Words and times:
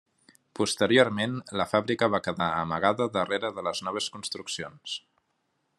Posteriorment 0.59 1.35
la 1.61 1.67
fàbrica 1.73 2.09
va 2.15 2.21
quedar 2.29 2.49
amagada 2.63 3.09
darrere 3.19 3.53
de 3.59 3.69
les 3.69 3.83
noves 3.89 4.09
construccions. 4.17 4.99